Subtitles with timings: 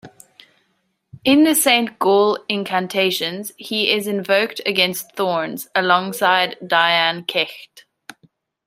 [1.23, 7.85] In the Saint Gall incantations, he is invoked against thorns, alongside Dian Cecht.